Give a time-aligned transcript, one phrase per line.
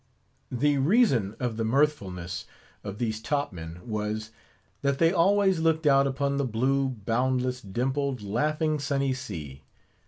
[0.51, 2.45] The reason of the mirthfulness
[2.83, 4.31] of these top men was,
[4.81, 9.61] that they always looked out upon the blue, boundless, dimpled, laughing, sunny sea.